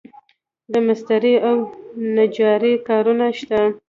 [0.71, 1.55] د مسترۍ او
[2.15, 3.59] نجارۍ کارونه شته